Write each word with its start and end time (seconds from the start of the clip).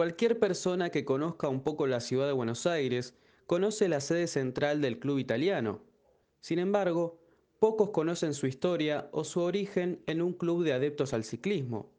Cualquier 0.00 0.38
persona 0.38 0.88
que 0.88 1.04
conozca 1.04 1.50
un 1.50 1.60
poco 1.60 1.86
la 1.86 2.00
ciudad 2.00 2.26
de 2.26 2.32
Buenos 2.32 2.66
Aires 2.66 3.14
conoce 3.46 3.86
la 3.86 4.00
sede 4.00 4.28
central 4.28 4.80
del 4.80 4.98
club 4.98 5.18
italiano. 5.18 5.82
Sin 6.40 6.58
embargo, 6.58 7.20
pocos 7.58 7.90
conocen 7.90 8.32
su 8.32 8.46
historia 8.46 9.10
o 9.12 9.24
su 9.24 9.42
origen 9.42 10.02
en 10.06 10.22
un 10.22 10.32
club 10.32 10.64
de 10.64 10.72
adeptos 10.72 11.12
al 11.12 11.22
ciclismo. 11.22 11.92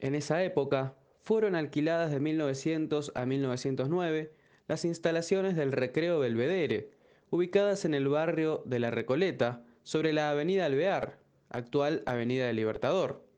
En 0.00 0.14
esa 0.14 0.44
época, 0.44 0.98
fueron 1.22 1.54
alquiladas 1.54 2.10
de 2.10 2.20
1900 2.20 3.12
a 3.14 3.24
1909 3.24 4.34
las 4.68 4.84
instalaciones 4.84 5.56
del 5.56 5.72
Recreo 5.72 6.18
Belvedere, 6.18 6.90
ubicadas 7.30 7.86
en 7.86 7.94
el 7.94 8.06
barrio 8.08 8.62
de 8.66 8.80
La 8.80 8.90
Recoleta, 8.90 9.64
sobre 9.82 10.12
la 10.12 10.28
avenida 10.28 10.66
Alvear, 10.66 11.18
actual 11.48 12.02
Avenida 12.04 12.48
del 12.48 12.56
Libertador. 12.56 13.29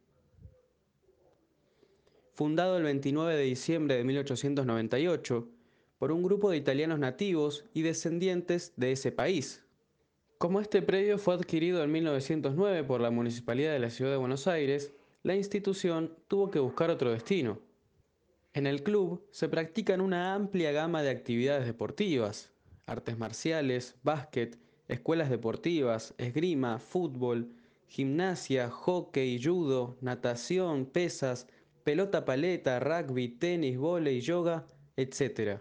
Fundado 2.35 2.79
el 2.79 2.85
29 2.85 3.37
de 3.37 3.43
diciembre 3.43 3.95
de 3.95 4.05
1898 4.05 5.49
por 5.99 6.13
un 6.13 6.23
grupo 6.23 6.51
de 6.51 6.57
italianos 6.57 6.99
nativos 6.99 7.67
y 7.75 7.83
descendientes 7.83 8.73
de 8.77 8.93
ese 8.93 9.13
país. 9.13 9.63
Como 10.39 10.59
este 10.59 10.81
predio 10.81 11.19
fue 11.19 11.35
adquirido 11.35 11.85
en 11.85 11.93
1909 11.93 12.85
por 12.85 13.03
la 13.03 13.11
Municipalidad 13.11 13.75
de 13.75 13.81
la 13.81 13.91
Ciudad 13.91 14.13
de 14.13 14.17
Buenos 14.17 14.47
Aires, 14.47 14.95
la 15.23 15.37
institución 15.37 16.17
tuvo 16.27 16.51
que 16.51 16.59
buscar 16.59 16.89
otro 16.89 17.13
destino. 17.13 17.61
En 18.55 18.67
el 18.67 18.83
club 18.83 19.23
se 19.31 19.51
practican 19.51 20.01
una 20.01 20.35
amplia 20.35 20.73
gama 20.73 21.03
de 21.03 21.11
actividades 21.11 21.67
deportivas, 21.67 22.51
artes 22.87 23.19
marciales, 23.19 23.95
básquet, 24.03 24.59
escuelas 24.89 25.29
deportivas, 25.29 26.15
esgrima, 26.17 26.79
fútbol, 26.79 27.53
gimnasia, 27.89 28.71
hockey, 28.71 29.39
judo, 29.39 29.99
natación, 30.01 30.87
pesas, 30.87 31.47
pelota 31.85 32.25
paleta, 32.25 32.79
rugby, 32.79 33.29
tenis, 33.39 33.77
volei, 33.77 34.21
yoga, 34.21 34.65
etc. 34.97 35.59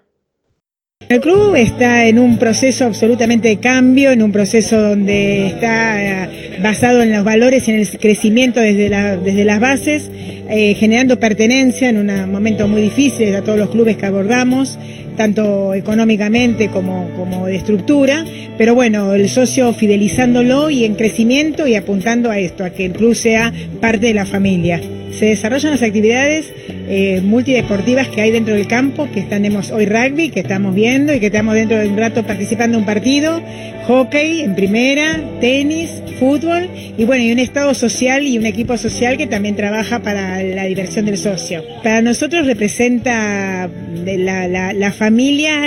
El 1.09 1.19
club 1.19 1.55
está 1.55 2.05
en 2.05 2.19
un 2.19 2.37
proceso 2.37 2.85
absolutamente 2.85 3.49
de 3.49 3.59
cambio, 3.59 4.11
en 4.11 4.21
un 4.21 4.31
proceso 4.31 4.79
donde 4.79 5.47
está 5.47 6.25
eh, 6.25 6.59
basado 6.61 7.01
en 7.01 7.11
los 7.11 7.23
valores, 7.23 7.67
en 7.67 7.75
el 7.75 7.89
crecimiento 7.99 8.59
desde, 8.59 8.89
desde 9.17 9.43
las 9.43 9.59
bases, 9.59 10.09
eh, 10.13 10.75
generando 10.75 11.19
pertenencia 11.19 11.89
en 11.89 11.97
un 11.97 12.31
momento 12.31 12.67
muy 12.67 12.81
difícil 12.81 13.35
a 13.35 13.41
todos 13.41 13.57
los 13.57 13.69
clubes 13.71 13.97
que 13.97 14.05
abordamos, 14.05 14.77
tanto 15.21 15.75
económicamente 15.75 16.69
como, 16.69 17.07
como 17.15 17.45
de 17.45 17.55
estructura, 17.55 18.25
pero 18.57 18.73
bueno, 18.73 19.13
el 19.13 19.29
socio 19.29 19.71
fidelizándolo 19.71 20.71
y 20.71 20.83
en 20.83 20.95
crecimiento 20.95 21.67
y 21.67 21.75
apuntando 21.75 22.31
a 22.31 22.39
esto, 22.39 22.63
a 22.63 22.71
que 22.71 22.87
el 22.87 22.93
club 22.93 23.13
sea 23.13 23.53
parte 23.79 24.07
de 24.07 24.15
la 24.15 24.25
familia 24.25 24.81
se 25.11 25.25
desarrollan 25.25 25.71
las 25.71 25.83
actividades 25.83 26.53
eh, 26.67 27.21
multideportivas 27.23 28.07
que 28.07 28.21
hay 28.21 28.31
dentro 28.31 28.53
del 28.53 28.67
campo, 28.67 29.07
que 29.13 29.21
tenemos 29.23 29.71
hoy 29.71 29.85
rugby, 29.85 30.29
que 30.29 30.39
estamos 30.39 30.73
viendo 30.73 31.13
y 31.13 31.19
que 31.19 31.27
estamos 31.27 31.53
dentro 31.53 31.77
de 31.77 31.87
un 31.87 31.97
rato 31.97 32.23
participando 32.23 32.77
en 32.77 32.81
un 32.81 32.85
partido, 32.85 33.41
hockey 33.87 34.41
en 34.41 34.55
primera, 34.55 35.19
tenis, 35.39 36.01
fútbol 36.19 36.69
y 36.97 37.03
bueno, 37.03 37.23
y 37.23 37.31
un 37.31 37.39
estado 37.39 37.73
social 37.73 38.23
y 38.23 38.37
un 38.37 38.45
equipo 38.45 38.77
social 38.77 39.17
que 39.17 39.27
también 39.27 39.55
trabaja 39.55 39.99
para 39.99 40.41
la 40.43 40.63
diversión 40.65 41.05
del 41.05 41.17
socio. 41.17 41.63
Para 41.83 42.01
nosotros 42.01 42.45
representa 42.45 43.69
la, 44.05 44.91
familia 44.91 45.10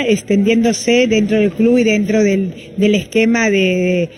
extendiéndose 0.07 1.07
dentro 1.07 1.39
del 1.39 1.51
club 1.51 1.77
y 1.79 1.83
dentro 1.83 2.23
del, 2.23 2.53
esquema 2.77 3.49
de, 3.49 4.09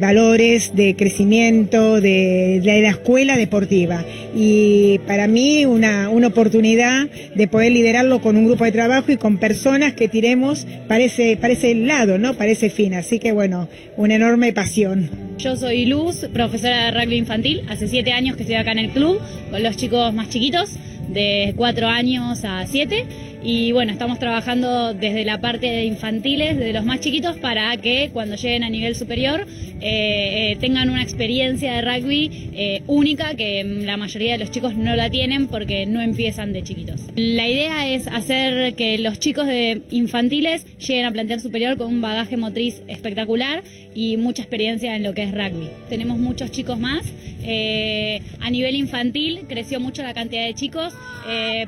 valores, 0.00 0.74
de 0.74 0.96
crecimiento, 0.96 2.00
de, 2.00 2.60
la 2.64 2.90
escuela 2.90 3.36
deportiva. 3.36 4.04
Y 4.34 4.98
para 5.06 5.28
mí 5.28 5.66
una, 5.66 6.08
una 6.08 6.28
oportunidad 6.28 7.08
de 7.34 7.48
poder 7.48 7.72
liderarlo 7.72 8.20
con 8.20 8.36
un 8.36 8.46
grupo 8.46 8.64
de 8.64 8.72
trabajo 8.72 9.12
y 9.12 9.16
con 9.16 9.38
personas 9.38 9.92
que 9.94 10.08
tiremos 10.08 10.66
para 10.88 11.04
ese, 11.04 11.36
para 11.36 11.52
ese 11.52 11.74
lado, 11.74 12.18
¿no? 12.18 12.34
Para 12.34 12.50
ese 12.50 12.70
fin. 12.70 12.94
Así 12.94 13.18
que 13.18 13.32
bueno, 13.32 13.68
una 13.96 14.14
enorme 14.14 14.52
pasión. 14.52 15.10
Yo 15.38 15.56
soy 15.56 15.86
Luz, 15.86 16.26
profesora 16.32 16.86
de 16.86 17.00
rugby 17.00 17.16
infantil. 17.16 17.62
Hace 17.68 17.88
siete 17.88 18.12
años 18.12 18.36
que 18.36 18.42
estoy 18.42 18.56
acá 18.56 18.72
en 18.72 18.78
el 18.78 18.90
club 18.90 19.18
con 19.50 19.62
los 19.62 19.76
chicos 19.76 20.12
más 20.14 20.28
chiquitos, 20.28 20.70
de 21.12 21.54
cuatro 21.56 21.88
años 21.88 22.44
a 22.44 22.66
siete 22.66 23.06
y 23.44 23.72
bueno, 23.72 23.90
estamos 23.90 24.20
trabajando 24.20 24.94
desde 24.94 25.24
la 25.24 25.40
parte 25.40 25.66
de 25.66 25.84
infantiles, 25.84 26.56
de 26.56 26.72
los 26.72 26.84
más 26.84 27.00
chiquitos, 27.00 27.38
para 27.38 27.76
que 27.76 28.10
cuando 28.12 28.36
lleguen 28.36 28.62
a 28.62 28.70
nivel 28.70 28.94
superior 28.94 29.46
eh, 29.80 30.52
eh, 30.52 30.56
tengan 30.60 30.90
una 30.90 31.02
experiencia 31.02 31.74
de 31.74 31.82
rugby 31.82 32.50
eh, 32.54 32.82
única 32.86 33.34
que 33.34 33.64
la 33.64 33.96
mayoría 33.96 34.32
de 34.32 34.38
los 34.38 34.52
chicos 34.52 34.76
no 34.76 34.94
la 34.94 35.10
tienen 35.10 35.48
porque 35.48 35.86
no 35.86 36.00
empiezan 36.00 36.52
de 36.52 36.62
chiquitos. 36.62 37.00
La 37.16 37.48
idea 37.48 37.88
es 37.88 38.06
hacer 38.06 38.74
que 38.74 38.98
los 38.98 39.18
chicos 39.18 39.46
de 39.48 39.82
infantiles 39.90 40.64
lleguen 40.78 41.06
a 41.06 41.10
plantear 41.10 41.40
superior 41.40 41.76
con 41.76 41.88
un 41.88 42.00
bagaje 42.00 42.36
motriz 42.36 42.82
espectacular 42.86 43.64
y 43.92 44.18
mucha 44.18 44.42
experiencia 44.42 44.94
en 44.94 45.02
lo 45.02 45.14
que 45.14 45.24
es 45.24 45.32
rugby. 45.32 45.68
Tenemos 45.88 46.16
muchos 46.18 46.52
chicos 46.52 46.78
más. 46.78 47.04
a 47.42 48.50
nivel 48.50 48.76
infantil 48.76 49.46
creció 49.48 49.80
mucho 49.80 50.04
la 50.04 50.14
cantidad 50.14 50.44
de 50.44 50.54
chicos. 50.54 50.94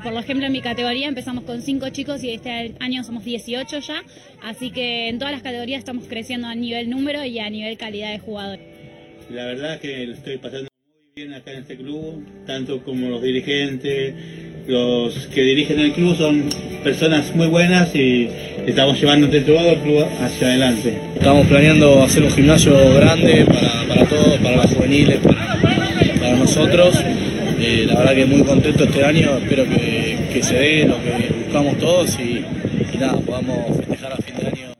Por 0.03 0.13
ejemplo, 0.13 0.45
en 0.45 0.51
mi 0.51 0.61
categoría 0.61 1.07
empezamos 1.07 1.43
con 1.43 1.61
cinco 1.61 1.89
chicos 1.89 2.23
y 2.23 2.31
este 2.31 2.75
año 2.79 3.03
somos 3.03 3.23
18 3.23 3.79
ya, 3.79 4.03
así 4.43 4.71
que 4.71 5.09
en 5.09 5.19
todas 5.19 5.33
las 5.33 5.41
categorías 5.43 5.79
estamos 5.79 6.05
creciendo 6.07 6.47
a 6.47 6.55
nivel 6.55 6.89
número 6.89 7.23
y 7.23 7.39
a 7.39 7.49
nivel 7.49 7.77
calidad 7.77 8.11
de 8.11 8.19
jugadores. 8.19 8.65
La 9.29 9.45
verdad 9.45 9.79
que 9.79 10.05
lo 10.05 10.13
estoy 10.13 10.37
pasando 10.37 10.67
muy 10.69 11.23
bien 11.23 11.33
acá 11.33 11.51
en 11.51 11.59
este 11.59 11.77
club, 11.77 12.23
tanto 12.45 12.83
como 12.83 13.09
los 13.09 13.21
dirigentes, 13.21 14.13
los 14.67 15.27
que 15.27 15.41
dirigen 15.41 15.79
el 15.79 15.93
club 15.93 16.15
son 16.15 16.49
personas 16.83 17.35
muy 17.35 17.47
buenas 17.47 17.95
y 17.95 18.29
estamos 18.65 18.99
llevando 18.99 19.25
entre 19.25 19.41
todo 19.41 19.69
el 19.69 19.79
club 19.79 20.05
hacia 20.19 20.47
adelante. 20.47 20.97
Estamos 21.15 21.47
planeando 21.47 22.03
hacer 22.03 22.23
un 22.23 22.31
gimnasio 22.31 22.73
grande 22.95 23.45
para, 23.45 23.87
para 23.87 24.05
todos, 24.07 24.37
para 24.39 24.57
los 24.57 24.73
juveniles, 24.73 25.19
para, 25.19 26.35
nosotros. 26.37 26.95
Eh, 27.57 27.85
la 27.87 27.95
verdad 27.95 28.15
que 28.15 28.25
muy 28.25 28.43
contento 28.43 28.83
este 28.83 29.03
año, 29.03 29.37
espero 29.37 29.63
que, 29.63 30.29
que 30.33 30.43
se 30.43 30.55
dé 30.55 30.85
lo 30.85 31.01
que 31.01 31.33
buscamos 31.45 31.77
todos 31.77 32.19
y, 32.19 32.43
y 32.93 32.97
nada, 32.97 33.17
podamos 33.19 33.77
festejar 33.77 34.13
a 34.13 34.17
fin 34.17 34.35
de 34.35 34.47
año. 34.47 34.74